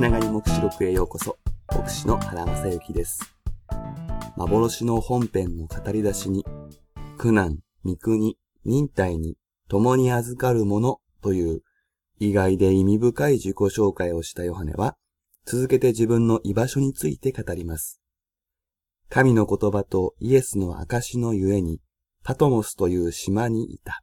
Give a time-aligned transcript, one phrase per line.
[0.00, 1.36] 気長に目視録へようこそ。
[1.68, 3.20] 牧師の原正幸です。
[4.34, 6.42] 幻の本編の語り出しに、
[7.18, 9.36] 苦難、三国、忍耐に
[9.68, 11.60] 共に預かるものという
[12.18, 14.96] 意外で意味深い自己紹介をしたヨハネは、
[15.44, 18.00] 続けて自分の居場所について語ります。
[19.10, 21.78] 神の言葉とイエスの証のゆえに、
[22.24, 24.00] パトモスという島にいた。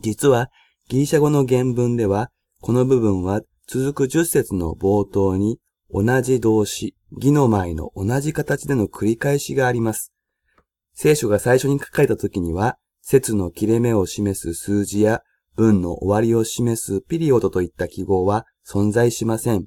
[0.00, 0.50] 実は、
[0.88, 2.30] ギリシャ語の原文では、
[2.62, 5.58] この部分は続く10節の冒頭に
[5.90, 10.12] 同じ動詞、義の前の同じ形での繰り返しがあります。
[10.92, 15.22] 聖書が最初に書かれた時には、節の切れ目を示す数字や
[15.56, 19.66] 文の終わりを示すピリオドといった記号は存在しません。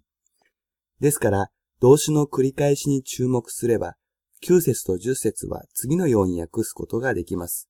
[1.00, 3.96] ですから、動詞の繰り返しに注目すれば、
[4.44, 7.70] 9節と10節は次のように訳すことができます。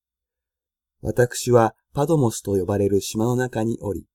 [1.02, 4.08] 私はパドモスと呼ばれる島の中におり、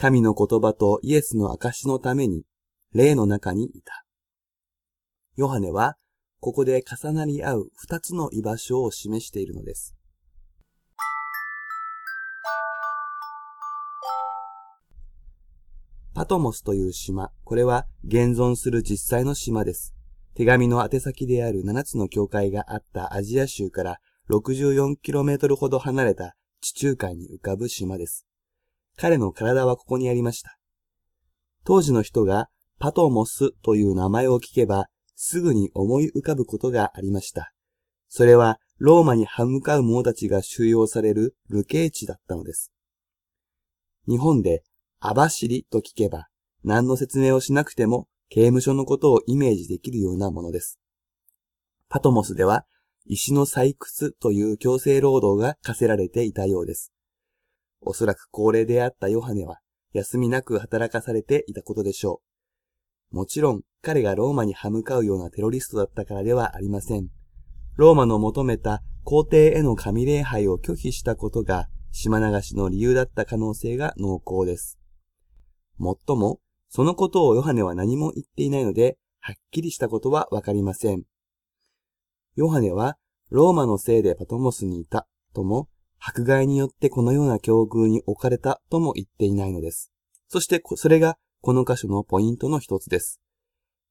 [0.00, 2.44] 神の言葉とイエスの証のために、
[2.94, 4.04] 霊の中にいた。
[5.34, 5.96] ヨハネは、
[6.38, 9.96] ここで重なり合う二つの居場所を示しているのです。
[16.14, 19.96] パトモスという島、これは現存する実際の島です。
[20.36, 23.98] 手紙の宛先である7つの教会があったアジア州から
[24.30, 28.27] 64km ほど離れた地中海に浮かぶ島です。
[29.00, 30.58] 彼の体はここにありました。
[31.64, 32.48] 当時の人が
[32.80, 37.52] パトモスという名前を聞けば、すぐに思い浮かぶことがありました。
[38.08, 42.72] それはローマに歯向かう者たちが収容される流刑地だったのです。
[44.08, 44.64] 日本で
[44.98, 46.26] 網走と聞けば、
[46.64, 50.80] 何の説明をしなくても刑務所のことをイメージできるようなものです。
[51.88, 52.66] パトモスでは、
[53.04, 56.92] 石の採掘という強制労働が課せられていたようです。
[57.80, 59.60] おそらく高齢であったヨハネは、
[59.92, 62.20] 休みなく働かされていたことでしょ
[63.12, 63.16] う。
[63.16, 67.08] もちろん、彼がローマに歯向かうようなテロリストだったからではありません。
[67.76, 74.78] ローマの求めた皇帝への神礼拝を拒否したことが、島流しの理由だった可能性が濃厚です。
[75.78, 81.04] もっとも、そのことをヨハネは何も言っていないので、はっきりしたことはわかりません。
[82.36, 82.98] ヨハネは、
[83.30, 85.68] ローマのせいでパトモスにいた、とも、
[85.98, 89.92] 迫害によってこのような境遇に置かれたとも言っていないのです。
[90.28, 93.20] そして、それがこの箇所のポイントの一つです。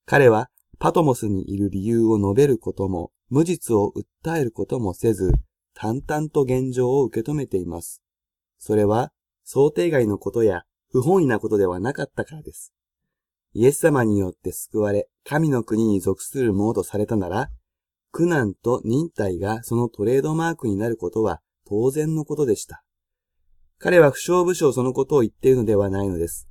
[0.06, 3.92] 彼は、パトモスにいる理由を述べることも、無実を
[4.24, 5.32] 訴えることもせず、
[5.74, 8.02] 淡々と現状を受け止めています。
[8.60, 9.12] それは、
[9.44, 12.74] 想定外のことや、不本意なことではなかったからです。
[13.54, 17.50] イエス様によって救われ、神の国に属するものとされたなら、
[18.12, 22.84] 苦難と忍耐がそのトレードマークになることは当然のことでした。
[23.80, 26.48] 彼は不祥不祥そのことを言っているのではないのです。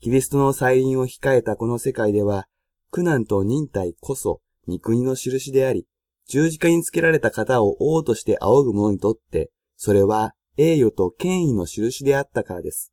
[0.00, 2.46] キリストの再臨を控えたこの世界では、
[2.90, 5.86] 苦難と忍耐こそ御国の印であり、
[6.28, 12.92] 十字架につけられた方を王として仰ぐ者にとって、それは栄誉と権威の印であったからです。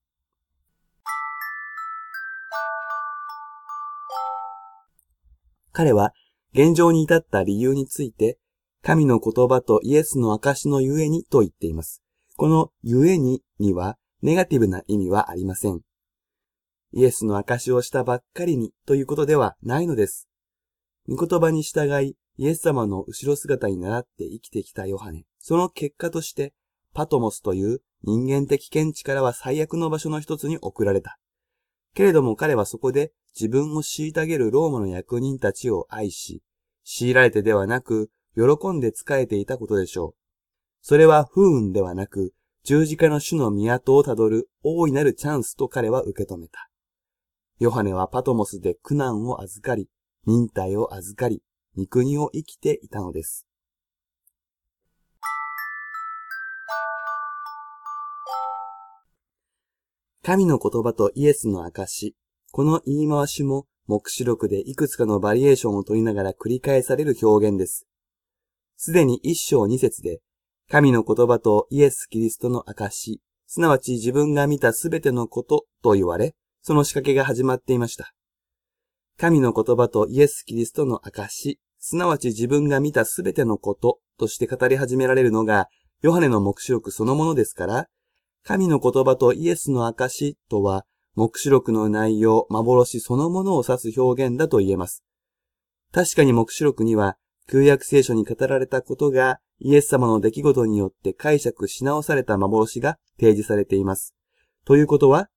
[5.72, 6.14] 彼は
[6.54, 8.40] 現状に至った理由について、
[8.82, 12.02] 神の言葉とイエスの証のゆえにと言っています。
[12.38, 15.82] このゆえににはネガティブな意味はありません。
[16.92, 20.28] イエスの証をしたばっかりにということではないのです。
[21.08, 25.26] 御言葉に従い、イエス様の後ろ姿に倣って生きてきたヨハネ。
[25.40, 26.54] その結果として、
[26.94, 31.20] パトモスという人間的見地からは最悪の場所の一つに送られた。
[31.94, 36.42] けれども彼はそこで自分を虐げるローマの役人たちを愛し、
[36.86, 40.16] 強いられてではなく、喜んで仕えていたことでしょう。
[40.82, 46.70] それは不運ではなく、十字架の主の港をたどる大いなるチャンスと彼は受け止めた。
[47.60, 49.90] ヨハネはパトモスで苦難を預かり、
[50.26, 51.42] 忍耐を預かり、
[51.76, 53.46] 御国を生きていたのです。
[60.24, 62.16] 神の言葉とイエスの証。
[62.52, 67.89] この言い回しも、目視録でいくつかのバリエーションを取りながら繰り返される表現です。
[68.82, 70.22] すでに一章二節で、
[70.72, 78.14] 神の言葉とイエス・キリストの証、すなわち自分が見たすべてのことと言われ、その仕掛けが始まっていました。
[79.18, 85.68] 神の言葉とイエス・キリストの証、すなわち自分が見たすべてのこととして語り始められるのが、
[86.02, 87.88] ヨハネの目視録そのものですから、
[88.46, 90.86] 神の言葉とイエスの証とは、
[91.16, 95.04] 目視録の内容、幻そのものを指す表現だと言えます。
[95.92, 97.18] 確かに目視録には、
[97.52, 104.14] 旧約聖書に語られたことが、イエス様の出来事によって解釈し直された幻が提示されています。
[104.66, 105.30] ということは、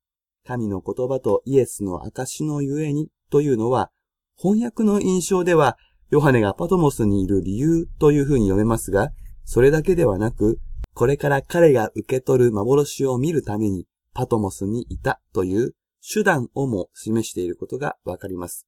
[0.47, 3.91] 神の言葉とイエスの証のゆえにというのは、
[4.37, 5.79] 翻訳の印象では、
[6.11, 9.13] ヨハネがパトモスにいる理由というふうに読めますが、
[9.45, 10.59] それだけではなく、
[10.93, 15.75] これから彼が受け取る幻を見るためにパトモスにいたという
[16.07, 18.67] 手段をも示していることがわかります。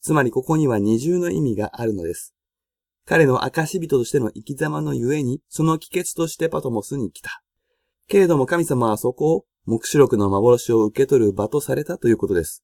[0.00, 2.34] つまりここには二重の意味があるのです。
[3.08, 7.42] 彼の証人としての生き様のゆえに、その帰結としてパトモスに来た。
[8.06, 12.62] けれども神様はそこを目視録の幻を受け取る場とされたということです。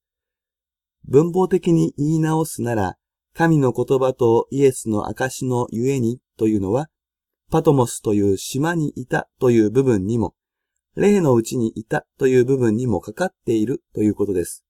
[1.09, 2.97] 文法的に言い直すなら、
[3.33, 6.91] 神の言葉とイエスの証のゆえにというのは、
[7.51, 10.35] パトモスという島にいたという部分にも、
[10.95, 14.63] 霊のうちにいたという部分にもかかっているということです。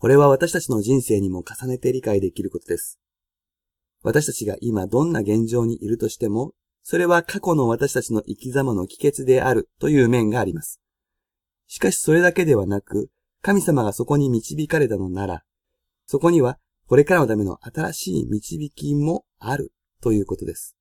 [0.00, 2.98] これは私たちの人生にも重ねて理解できることです。
[4.02, 10.80] 私たちが今どんな現状にいるとしても、それは過去の私たちの生き様の帰結であるという面があります。
[11.66, 13.10] しかしそれだけではなく、
[13.42, 15.42] 神様がそこに導かれたのなら、
[16.06, 19.70] そこにはこれからのための新しい導きもある
[20.00, 20.76] ということです。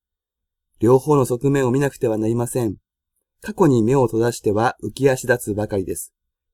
[0.80, 2.77] 両方の側面を見なくてはなりません。
[3.42, 6.13] 過去に目を閉ざしては浮き足立つばかりです。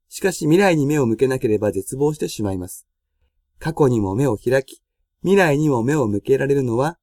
[0.10, 2.88] しかし未来に目を向けなければ絶望してしまいます。
[3.60, 4.81] 過去にも目を開き、
[5.22, 6.98] 未来にも目を向けられるのは、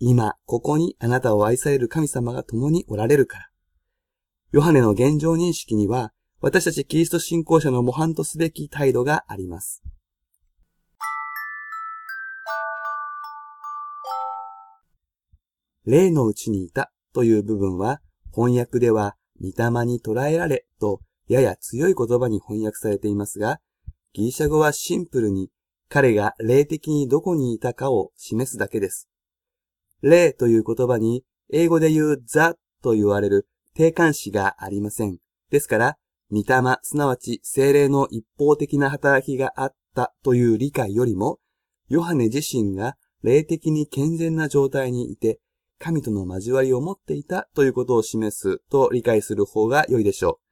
[0.00, 3.48] 今、ここにあなたを愛される神様が共におられるから。
[4.52, 9.82] ヨハネの現状認識には、私たちキリスト信仰者の模範とすべき態度があります。
[15.84, 18.00] 霊のうちにいたという部分は、
[18.32, 23.60] 翻訳では、御霊に捉えられと、やや強い言葉に翻訳されていますが、
[24.14, 25.50] ギリシャ語はシンプルに、
[25.90, 29.08] 彼が霊的にどこにいたかを示すだけです。
[30.02, 35.18] 霊という言葉に、英語で言うザと言われる定冠詞がありません。
[35.50, 35.96] ですから、
[36.30, 41.38] 御霊、すなわち精霊の一方的な働きがあったという理解よりも、
[41.88, 45.40] ヨハネ自身が霊的に健全な状態にいて、
[45.78, 50.47] 神との交わりを持っていたということを示すと理解する方が良いでしょう。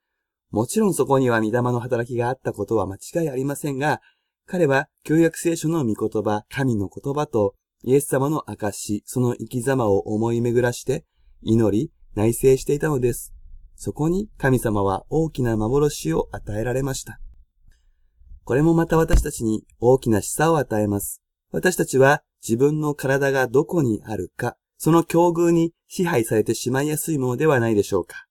[0.50, 4.00] もちろんそこには御霊の働きがあったことは間違いありませんが、
[4.46, 11.04] 彼は旧約聖書の御言葉、神の言葉とイエス様の証、その生き様を思い巡らして、
[11.42, 13.34] 祈り、内省していたのです。
[13.74, 17.20] そこに神様は大きな幻を与えられました。
[18.44, 21.22] これもまた私たちに大きな示唆を与えます。
[21.50, 28.25] 私たちは自分の体がどこにあるか、その境遇に支配されてしまいやすいものではないでしょうか。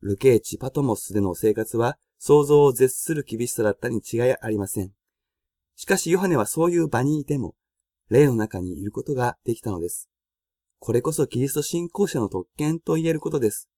[0.00, 4.92] ルケーチ・パトモスでの生活は想像を絶する厳しさだったに違いありません。
[5.76, 7.54] しかしヨハネはそういう場にいても、
[8.08, 10.08] 霊の中にいることができたのです。
[10.80, 13.68] これこそキリスト信仰者の特権と言えることです。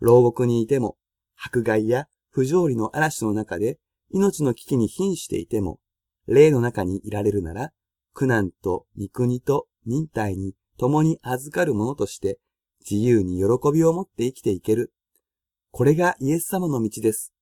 [0.00, 0.96] 牢獄にいても、
[1.36, 3.78] 迫害や不条理の嵐の中で
[4.10, 5.80] 命の危機に瀕していても、
[6.26, 7.72] 霊の中にいられるなら、
[8.12, 12.38] 苦難と三国と忍耐に共に預かるものとして
[12.88, 14.92] 自由に喜びを持って生きていける。
[15.76, 17.32] これがイエス様の道です。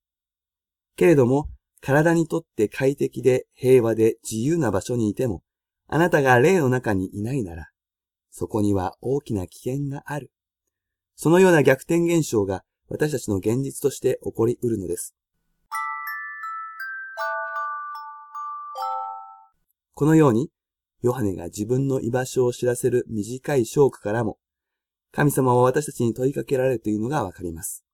[0.96, 1.50] けれども、
[1.82, 5.42] 体にとって快適で平和で自由な場所にいても、
[5.86, 7.68] あなたが霊の中にいないなら、
[8.30, 10.32] そこには大きな危険がある。
[11.14, 15.14] そのような逆転現象が私たちの現実として起こり得るのです。
[19.92, 20.48] このように、
[21.02, 24.38] ヨハネが自分の居場所を知らせる短い章句からも、
[25.10, 27.84] 神様は私たちに問いかけられるというのがわかります。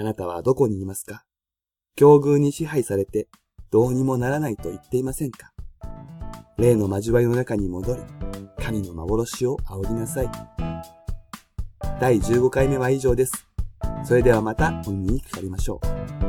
[0.00, 1.24] あなたはどこにいますか？
[1.94, 3.28] 境遇に支配されて
[3.70, 5.52] どうにもならないと言っていませんか？
[6.56, 8.02] 例の交わりの中に戻り、
[8.58, 10.30] 神の幻を仰ぎなさい。
[12.00, 13.46] 第15回目は以上です。
[14.02, 15.80] それではまたお耳にかかりましょ
[16.16, 16.19] う。